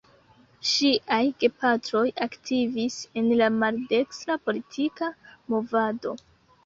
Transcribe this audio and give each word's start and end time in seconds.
Ŝiaj 0.69 1.19
gepatroj 1.43 2.01
aktivis 2.27 2.97
en 3.21 3.29
la 3.43 3.51
maldekstra 3.61 4.39
politika 4.49 5.15
movado. 5.57 6.17